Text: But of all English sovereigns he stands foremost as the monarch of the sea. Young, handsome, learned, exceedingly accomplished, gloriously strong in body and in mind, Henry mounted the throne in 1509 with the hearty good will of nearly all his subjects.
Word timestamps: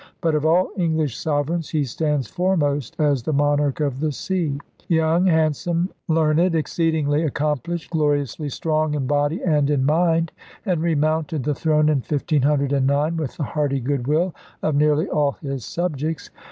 But 0.19 0.33
of 0.33 0.47
all 0.47 0.69
English 0.77 1.15
sovereigns 1.15 1.69
he 1.69 1.83
stands 1.83 2.27
foremost 2.27 2.95
as 2.99 3.21
the 3.21 3.33
monarch 3.33 3.79
of 3.79 3.99
the 3.99 4.11
sea. 4.11 4.57
Young, 4.87 5.27
handsome, 5.27 5.91
learned, 6.07 6.55
exceedingly 6.55 7.21
accomplished, 7.21 7.91
gloriously 7.91 8.49
strong 8.49 8.95
in 8.95 9.05
body 9.05 9.43
and 9.43 9.69
in 9.69 9.85
mind, 9.85 10.31
Henry 10.65 10.95
mounted 10.95 11.43
the 11.43 11.53
throne 11.53 11.87
in 11.87 11.99
1509 11.99 13.15
with 13.15 13.37
the 13.37 13.43
hearty 13.43 13.79
good 13.79 14.07
will 14.07 14.33
of 14.63 14.73
nearly 14.73 15.07
all 15.07 15.33
his 15.33 15.63
subjects. 15.65 16.31